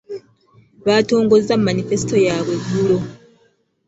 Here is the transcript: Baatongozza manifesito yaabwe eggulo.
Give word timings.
Baatongozza 0.85 1.53
manifesito 1.67 2.15
yaabwe 2.25 2.53
eggulo. 2.57 2.97